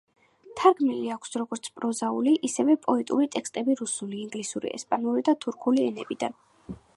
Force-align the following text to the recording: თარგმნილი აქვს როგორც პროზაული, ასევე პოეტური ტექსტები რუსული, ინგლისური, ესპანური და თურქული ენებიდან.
თარგმნილი 0.59 1.09
აქვს 1.15 1.35
როგორც 1.41 1.69
პროზაული, 1.75 2.33
ასევე 2.49 2.77
პოეტური 2.87 3.29
ტექსტები 3.37 3.77
რუსული, 3.83 4.23
ინგლისური, 4.25 4.73
ესპანური 4.79 5.27
და 5.29 5.37
თურქული 5.47 5.87
ენებიდან. 5.93 6.39